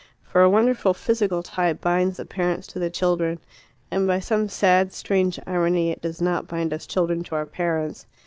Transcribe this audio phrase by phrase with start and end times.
[0.23, 3.37] For a wonderful physical tie binds the parents to the children;
[3.91, 8.07] and by some sad, strange irony it does not bind us children to our parents.